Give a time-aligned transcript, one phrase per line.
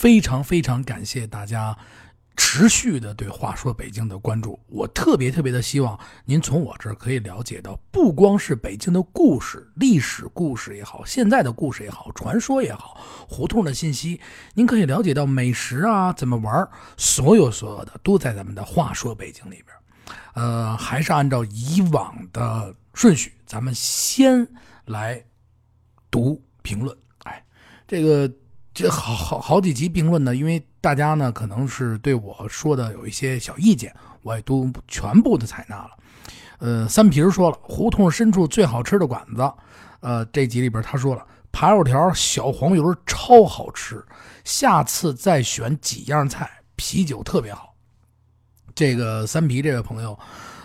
[0.00, 1.76] 非常非常感谢大家
[2.34, 4.58] 持续的对《话说北京》的关注。
[4.66, 14.18] 我特别特别的希望您从我这儿可以了解到，不光是北京的故事、历史故事也好，现在的故事也好，传说也好，胡同的信息，
[14.54, 20.16] 您可以了解到美食啊，怎么玩，所有所有的都在咱们的《话说北京》里边。
[20.32, 24.48] 呃，还是按照以往的顺序，咱们先
[24.86, 25.22] 来
[26.10, 26.96] 读评论。
[27.24, 27.44] 哎，
[27.86, 28.32] 这个
[28.72, 35.90] 这好好好几集评论呢，因为大家呢可能是对我说的有一些小意见，我也都全部的采纳了。
[36.58, 39.52] 呃，三皮儿说了，胡同深处最好吃的馆子。
[40.00, 44.04] 呃，这集里边他说了，扒肉条、小黄鱼超好吃，
[44.44, 47.74] 下次再选几样菜，啤酒特别好。
[48.74, 50.18] 这个三皮这位朋友，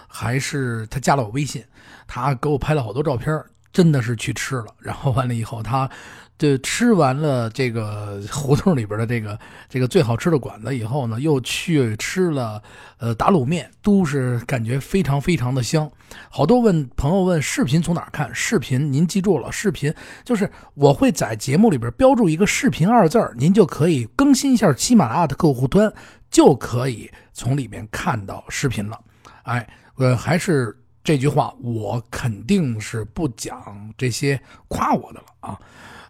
[0.07, 1.65] 还是他加了我微信，
[2.07, 3.43] 他给我拍了好多照片，
[3.73, 4.67] 真的是去吃了。
[4.79, 5.89] 然后完了以后，他
[6.37, 9.39] 就吃完了这个胡同里边的这个
[9.69, 12.61] 这个最好吃的馆子以后呢，又去吃了
[12.97, 15.89] 呃打卤面，都是感觉非常非常的香。
[16.29, 18.29] 好多问朋友问视频从哪看？
[18.33, 25.93] 视频您记住了，视频就是我会在节目里边标注一个“视频”二字您就可以更新一下喜马拉雅的客户端，
[26.29, 27.09] 就可以。
[27.37, 28.97] 从里面看到视频了，
[29.43, 34.39] 哎，呃，还是这句话，我肯定是不讲这些
[34.69, 35.59] 夸我的了啊。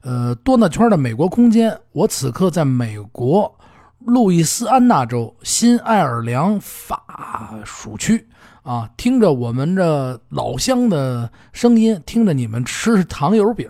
[0.06, 3.52] 呃，多纳圈的美国空间，我此刻在美国
[3.98, 8.24] 路易斯安那州新爱尔良法属区
[8.62, 13.68] 啊，听着我们这老乡的声音，听着你们吃糖油饼，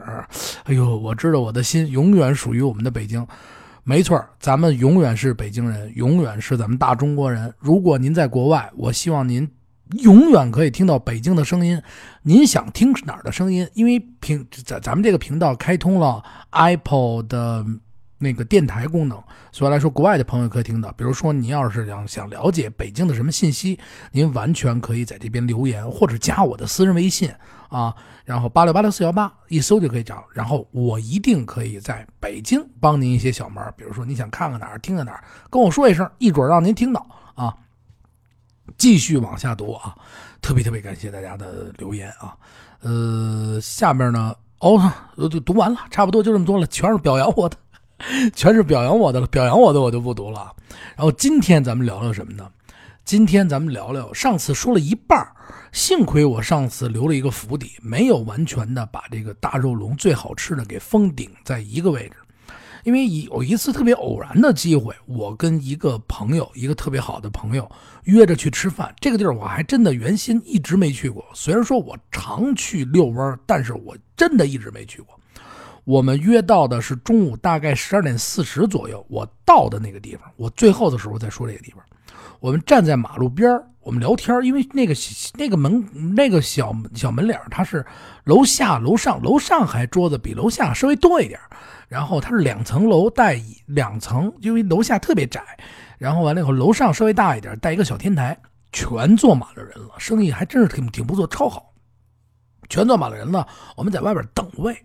[0.66, 3.26] 哎呦，我知道我的心永远属于我们的北京。
[3.86, 7.54] 没错，咱们永远是北京人，永远是咱们大中国人。
[7.60, 9.50] 如果您在国外，我希望您
[10.00, 11.82] 永远可以听到北京的声音。
[12.24, 13.68] 您想听哪儿的声音？
[13.74, 17.66] 因为频咱咱们这个频道开通了 Apple 的
[18.18, 20.92] 那个电台功能，所以来说，国外的朋友可以听到。
[20.94, 23.78] 比如说，您要是想想了解北京的什么信息，
[24.12, 27.30] 您完全可以在这边留言，或者加我的私人微信
[27.70, 27.94] 啊。
[28.24, 37.56] 然后八六八六四幺八一搜就可以找，然后我一定可以在北京帮您一些小忙，比如说你想看看哪儿，听看哪儿，跟我说一声，一准让您听到啊。
[38.78, 39.96] 继续往下读啊，
[40.42, 42.36] 特别特别感谢大家的留言啊。
[42.82, 47.58] 呃，下面呢，哦，就读完了，差不多就这么多了，全是表扬我的，
[48.36, 50.52] 全是表扬我的了，表扬我的我就不读了。
[50.96, 52.50] 然后今天咱们聊聊什么呢？
[53.06, 55.24] 今天咱们聊聊上次说了一半
[55.72, 62.16] 幸亏我上次留了一个伏底，没有完全的把这个大肉龙最好吃的给封顶在一个位置。
[62.86, 67.70] 因为有一次特别偶然的机会，我跟一个朋友，一个特别好的朋友
[68.04, 68.94] 约着去吃饭。
[69.02, 75.20] 这个地儿我还真的原先一直没去过，虽然说我常去遛弯，但是我真的一直没去过。
[75.84, 81.84] 我们约到的是中午大概十二点四十左右，我到的那个地方，我最后的时候再说这个地方。
[82.40, 83.50] 我们站在马路边
[83.80, 84.96] 我们聊天因为那个
[85.36, 87.86] 那个门那个小小门脸它是
[88.24, 91.40] 楼下楼上楼上还桌子比楼下稍微多一点
[91.88, 95.42] 然后它是两层楼带两层，因为楼下特别窄，
[96.00, 98.36] 然后完了以后楼上稍微大一点，带一个小天台，
[98.72, 101.72] 全坐满了人了，生意还真是挺挺不错，超好，
[102.70, 103.48] 全坐满了人了。
[103.78, 104.76] 我们在外边等位，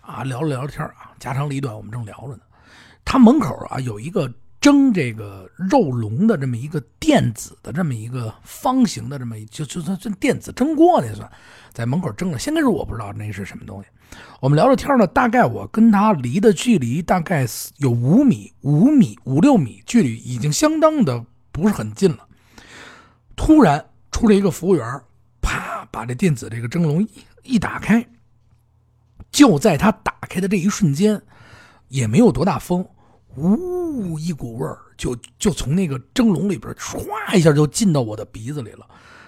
[0.00, 2.40] 啊，聊了聊天啊，家长里短，我们正聊着呢，
[3.04, 4.30] 他门口啊有一个。
[4.60, 11.30] 蒸这个肉龙的这么一个电子的这么一个方形的这么就就算这电子蒸锅那算，
[11.72, 12.38] 在门口蒸了。
[12.38, 13.88] 先开始我不知道那是什么东西，
[14.38, 17.46] 我们聊着天呢，大概我跟他离的距离大概
[17.78, 22.26] 有五米、五米、五六米距离，已经相当的不是很近了。
[23.34, 23.82] 突然
[24.12, 25.00] 出来一个服务员，
[25.40, 28.06] 啪把这电子这个蒸笼一一打开，
[29.32, 31.22] 就在他打开的这一瞬间，
[31.88, 32.86] 也没有多大风。
[33.36, 37.04] 呜，一股味儿就就从那个蒸笼里边唰
[37.36, 38.86] 一下就进到我的鼻子里了。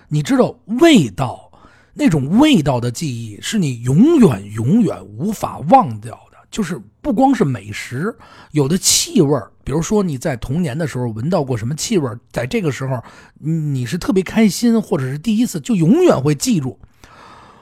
[0.08, 1.50] 你知道味道，
[1.94, 6.38] 那种味道的记忆是你永远永远无法忘掉的。
[6.50, 8.14] 就是不光是美食，
[8.50, 13.02] 有的气味比如说你在童年的时候闻到过什么气味在这个时候
[13.38, 16.78] 你是特别开心，或者是第一次，就永远会记住。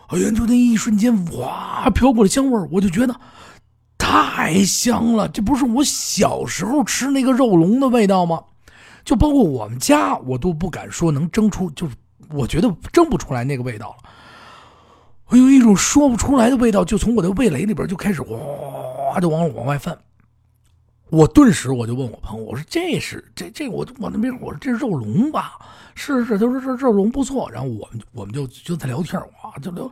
[0.08, 3.14] 哎呀，就那一瞬间，哇，飘过的香味儿我就觉得。
[4.00, 8.42] 太香了，这不是我小时候吃那个肉龙的味道吗？
[9.04, 11.94] 就包括我们家，我都不敢说能蒸出，就是
[12.30, 14.10] 我觉得蒸不出来那个味道了。
[15.26, 19.96] 我有一种说不出来的味道，就从我的味蕾里边就开始哗就往往外翻。
[21.10, 25.52] 我顿时我就问我朋友，我说这是这这我我那边我说这是肉龙吧？
[25.94, 27.50] 是是，他说这肉龙不错。
[27.50, 29.90] 然后我们我们就就在聊天，哇就聊。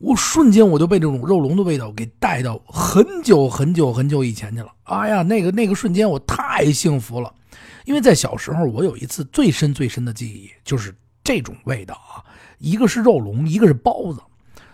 [0.00, 4.72] 我瞬间我就被这种肉龙的味道给带到很久很久很久以前去了。
[4.84, 7.30] 哎呀，那个那个瞬间我太幸福了，
[7.84, 12.24] 因为在小时候我有一次最深最深的记忆就是这种味道啊，
[12.58, 14.20] 一个是肉龙，一个是包子。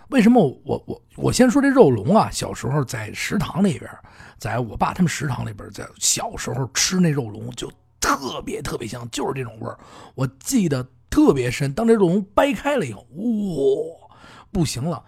[0.07, 2.29] 为什么我我我先说这肉龙啊？
[2.31, 3.91] 小时候在食堂里边，
[4.39, 7.69] 在我爸他们食堂里边，在小时候吃那肉龙就
[7.99, 9.77] 特别特别香，就是这种味儿，
[10.15, 11.73] 我记得特别深。
[11.73, 14.06] 当这肉龙掰开了以后，哇，
[14.57, 15.03] 不行了！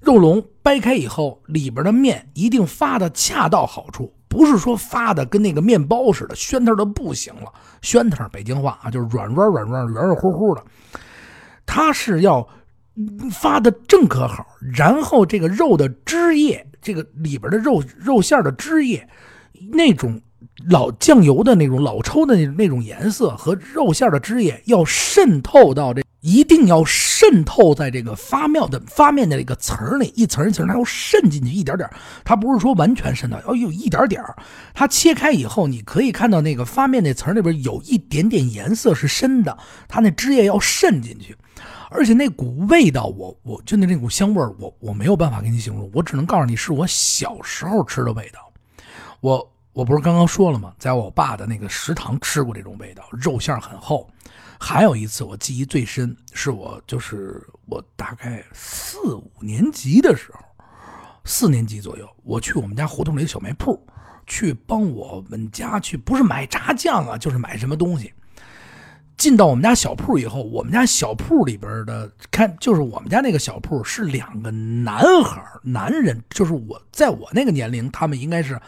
[0.00, 7.52] 肉龙掰开以后，里边的面一定发的恰到好处，不是说发的跟那个面包似的，暄腾的不行了。
[7.82, 10.64] 暄腾，北京话啊，就是软软软软软软乎乎的，
[11.66, 12.48] 它是要。
[13.30, 14.44] 发的正可好，
[14.74, 19.08] 然后这个肉的汁液，这个里边的肉肉馅的汁液，
[19.70, 20.20] 那种
[20.68, 31.88] 老酱油的那种老抽的那那种颜色和肉馅的汁液要渗透到这，一定要渗透在这个发面的发面的这个层里，一层一层，它要渗进去一点点，
[32.24, 34.22] 它不是说完全渗透，要有一点点
[34.74, 39.56] 它切开以后，你可以看到那个发面那层里边有一点点颜色是深的，
[39.88, 41.36] 它那汁液要渗进去。
[41.90, 48.52] 而且那股味道，我我就那那股香味儿，我我没有办法给你形容，我只能告诉你是我小时候吃的味道。
[49.20, 50.74] 我我不是刚刚说了吗？
[50.78, 54.10] 在我爸的那个食堂吃过这种味道，肉馅很厚。
[54.58, 60.40] 还有一次我记忆最深，是我就是我大概四五年级的时候，
[61.24, 63.80] 四年级左右，我去我们家胡同里的小卖铺，
[64.26, 68.12] 去帮我们家去，不是买炸酱啊，就是买什么东西。
[69.16, 78.60] 进到我们家小铺以后，我们家小铺里边的看，就是我们家那个小铺是两个男孩男人，就是我在我那个年龄，他们应该是，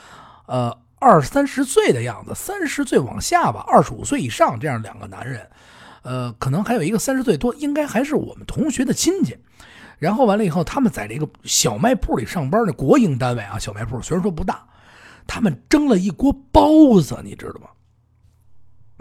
[0.46, 5.50] 呃，二三十岁的样子，三十岁往下吧，二十五岁以上这样两个男人，
[6.02, 9.36] 呃，可能还有一个三十岁多，应该还是我们同学的亲戚。
[9.98, 14.64] 然后完了以后，他们在这个小卖铺里上班的国营单位啊，小卖铺虽然说不大，
[15.26, 17.68] 他们蒸了一锅包子，你知道吗？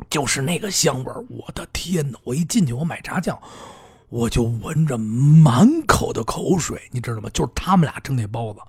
[0.09, 2.17] 就是那个香味我的天哪！
[2.23, 3.39] 我一进去，我买炸酱，
[4.09, 7.29] 我就闻着满口的口水，你知道吗？
[7.31, 8.59] 就是他们俩蒸那包子，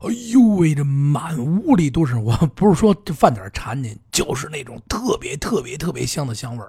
[0.00, 6.64] 哎呦喂，这满屋里都是，我 不是说这饭点馋你，就是那种特别特别特别香的香味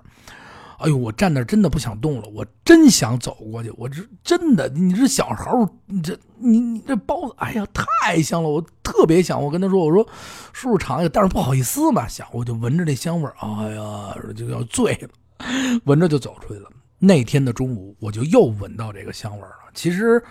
[0.79, 3.69] 哎呦，我站那真的不想动了，我真想走过去。
[3.77, 9.43] 我这真的，你这小猴你这你你这包子，哎呀，太香了，我特别想。
[9.43, 10.07] 我跟他说，我说
[10.53, 15.09] 叔叔尝一个，但是不好意思嘛，想我就闻着这香味哎呀，就要醉了，
[15.83, 16.69] 闻着就走出去了。
[16.97, 19.69] 那天的中午，我就又闻到这个香味了。
[19.73, 20.23] 其实，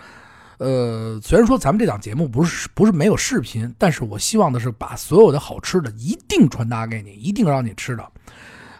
[0.59, 8.11] 呃，虽然说咱们这档节目不是不是没有视频，但是我希望的是把所有的好吃的一定传达给你，一定让你吃的。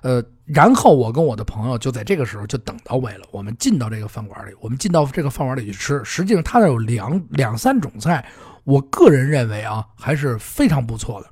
[0.02, 3.26] 呃，然后我跟我的朋友就在这个时候就等到位了。
[3.32, 6.02] 我们进到这个饭馆里，我们进到这个饭馆里去吃。
[6.04, 8.26] 实际上，他那有两两三种菜，
[8.66, 11.28] 我个人认为啊，还是非常不错的。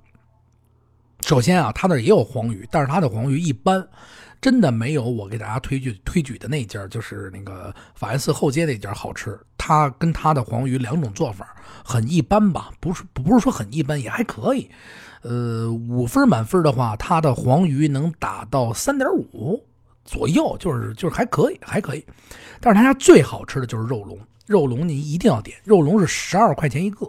[1.22, 3.86] 首先啊，他那也有黄鱼，但是他的黄鱼一般，
[4.40, 9.38] 真的没有我给大家推举推举的那家，就是那个法源寺后街那家好吃。
[9.68, 11.54] 他跟他的黄鱼两种做法
[11.84, 14.70] 很一般吧，不是不是说很一般，也还可以。
[15.24, 19.62] 呃，五分满分的话，他的黄鱼能打到三点五
[20.06, 22.06] 左右，就是就是还可以，还可以。
[22.62, 27.06] 但是他家最好吃的就是肉龙，肉龙您一定要点，肉龙是十二块钱一个。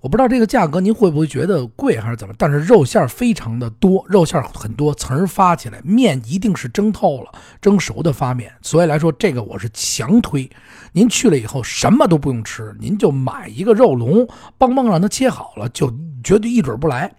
[0.00, 10.48] 我不知道这个价格您会不会觉得贵还是怎么，但是肉馅非常的多，肉馅很多，层发起来，面一定是蒸透了、蒸熟的发面，所以来说这个我是强推。
[10.92, 15.92] 您去了以后什么都不用吃，您就买一个肉龙，邦邦让它切好了，就
[16.22, 17.12] 绝对一准不来。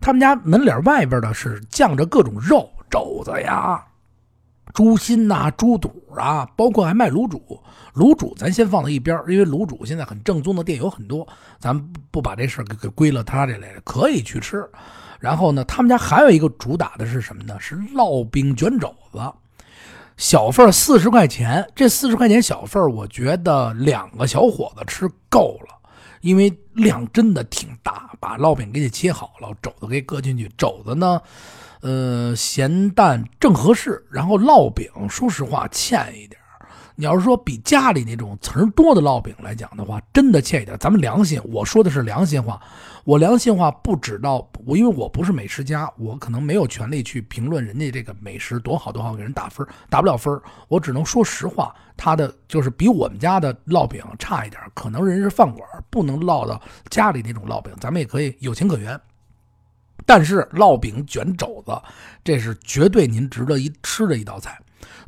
[0.00, 3.82] 他们家门脸外边的是酱着各种肉，肘子呀、
[4.74, 7.40] 猪心呐、猪肚啊，包括还卖卤煮。
[7.94, 11.26] 卤煮咱先放在一边，因为卤煮现在很正宗的店有很多，
[11.60, 14.68] 咱不把这事给给归了他这来，可以去吃。
[15.20, 17.56] 然后呢，他们家还有一个主打的是什么呢？
[17.60, 19.20] 是烙饼卷肘子，
[20.16, 21.64] 小份四十块钱。
[21.74, 25.74] 这四十块钱小份我觉得两个小伙子吃够了。
[26.20, 30.50] 因为量真的挺大，把烙饼给你切好了，肘子给搁进去。
[30.56, 31.20] 肘子呢，
[31.84, 34.02] 呃，咸淡正合适。
[34.10, 36.40] 然后烙饼，说实话欠一点。
[36.96, 40.78] 你要是说比家里那种层多的烙饼来讲的话，真的欠一点。
[40.78, 42.58] 咱们良心，我说的是良心话。
[43.04, 54.58] 我良心话不止到我，因为我不是美食家，我可能没有权利去评论人家这个美食多好多好，给人打分打不了分我只能说实话，他的就是比我们家的烙饼差一点。
[54.72, 58.98] 可能人是饭馆，不能烙到家里那种烙饼，咱们也可以有情可原。
[60.06, 61.72] 但是烙饼卷肘子，
[62.22, 64.58] 这是绝对您值得一吃的一道菜。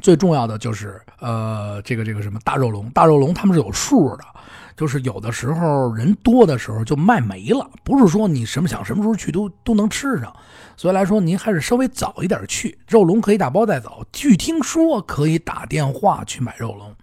[0.01, 4.25] 最重要的就是呃，这个这个什么大肉龙，大肉龙他们是有数的，
[4.77, 10.35] 就是有的时候人多的时候就卖没了，不是说你什么想什么时候去都都能吃上。
[10.77, 14.05] 所以来说，您还是稍微早一点去，肉龙可以打包带走。
[14.13, 16.95] 据听说可以打电话去买肉龙，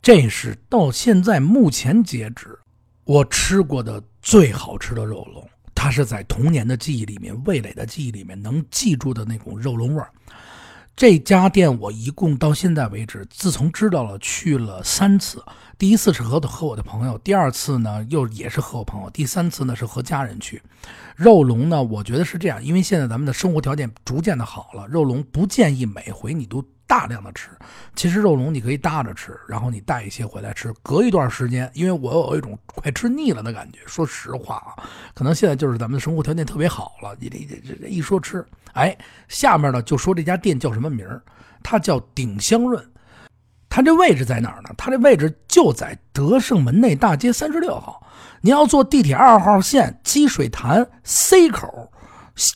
[0.00, 2.58] 这是到现在目前截止
[3.04, 5.46] 我吃过的最好吃的肉龙。
[5.82, 10.08] 它是在童年的记忆里面、味蕾的记忆里面能记住的那种肉龙味儿。
[10.94, 15.42] 这家店我一共到现在为止，自从知道了去了三次。
[15.76, 20.62] 第一次是和和我的朋友，第二次呢又也是和我朋友，第三次呢是和家人去。
[21.16, 26.64] 肉龙呢，我觉得是这样，因为现在咱们的生活条件逐渐的好了，肉龙不建议每回你都。
[26.92, 27.48] 大量的吃，
[27.96, 30.70] 其实肉龙你可以搭着吃，然后你带一些回来吃。
[30.82, 33.78] 隔一段时间，因为我有一种快吃腻了的感觉。
[33.86, 34.76] 说实话啊，
[35.14, 37.16] 可能现在就是咱们的生活条件特别好了。
[37.18, 38.44] 你这这这一说吃，
[38.74, 38.94] 哎，
[39.26, 41.22] 下面呢就说这家店叫什么名儿？
[41.62, 42.86] 它叫鼎香润。
[43.70, 44.68] 它这位置在哪儿呢？
[44.76, 48.06] 它这位置就在德胜门内大街三十六号。
[48.42, 51.90] 你要坐地铁二号线积水潭 C 口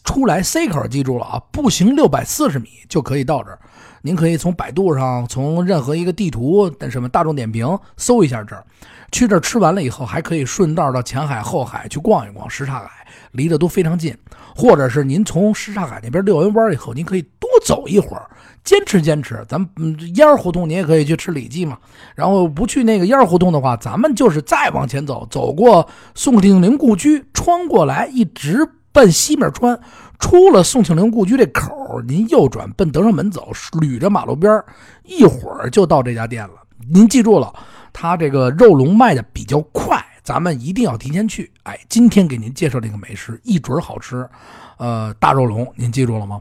[0.04, 3.58] 出来，C 口记住了啊，步行六百四十米就可以到这儿。
[4.06, 8.64] 您可以从百度上，从任何一个地图的什么大众点评搜一下这儿，
[9.10, 12.48] 去这儿吃完了以后，还可以顺道到前海后海去逛一逛。
[12.48, 12.88] 什刹海
[13.32, 14.16] 离得都非常近，
[14.54, 18.30] 或者是您从什刹海那边遛完弯以后，您可以多走一会儿，
[18.62, 19.44] 坚持坚持。
[19.48, 21.76] 咱们烟儿胡同，你也可以去吃里脊嘛。
[22.14, 25.84] 然后不去那个烟儿胡同的话，咱们就是再往前走，走过
[26.14, 29.76] 宋庆龄故居，穿过来，一直奔西面穿。
[30.18, 34.62] 出了宋庆龄故居这口您右转奔德胜门走，捋着马路边
[35.04, 36.54] 一会儿就到这家店了。
[36.88, 37.52] 您记住了，
[37.92, 41.50] 他这个肉龙卖的比较快，咱们一定要提前去。
[41.64, 44.28] 哎，今天给您介绍这个美食，一准好吃。
[44.78, 46.40] 呃，大肉龙，您记住了吗？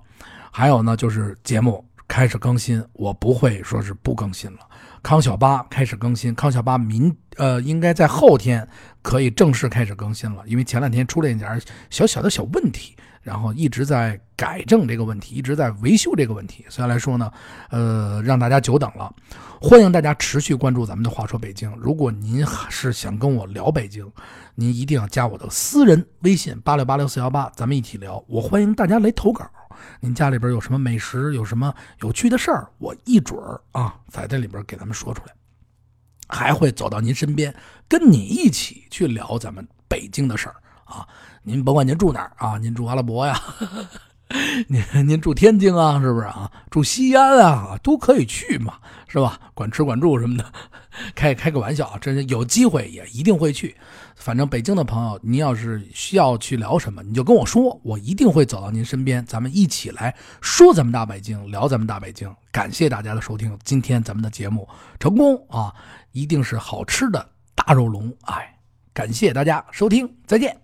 [0.52, 4.60] 还有呢，就是节目开始更新，我不会说是不更新了。
[5.02, 8.68] 康小八开始更新，康小八明呃应该在后天
[9.02, 12.96] 可以正式开始更新了，因为前两天出了一点小小的小问题。
[13.26, 17.32] 然后一直在改正这个问题，一直在维修这个问题，所以来说呢，
[17.72, 19.12] 呃，让大家久等了。
[19.60, 21.68] 欢迎大家持续关注咱们的《话说北京》。
[21.78, 24.08] 如果您是想跟我聊北京，
[24.54, 28.24] 您一定要加我的私人微信八六八六四幺八，咱们一起聊。
[28.28, 29.44] 我欢迎大家来投稿。
[30.00, 35.34] 您家里边有什么美食，有什么有趣的事儿，我一准儿啊，在这里边给咱们说出来，
[36.28, 37.52] 还会走到您身边，
[37.88, 40.56] 跟你一起去聊咱们北京的事儿
[40.86, 41.06] 啊。
[41.44, 43.40] 您甭管您住哪儿啊，您住阿拉伯呀，
[44.68, 46.52] 您您住天津啊，是不是啊？
[46.72, 49.40] 住西安啊，都可以去嘛，是吧？
[49.54, 50.46] 管吃管住什么的，
[51.14, 53.76] 开开个玩笑，真是有机会也一定会去。
[54.16, 62.34] 反正北京的朋友，您要是需要去聊什么，你就跟我说，我一定会走到您身边，咱们一起来说咱们大北京，聊咱们大北京。
[62.52, 64.68] 感谢大家的收听，今天咱们的节目
[65.00, 65.72] 成功啊，
[66.12, 68.58] 一定是好吃的大肉龙，哎，
[68.94, 70.58] 感谢大家收听，再见。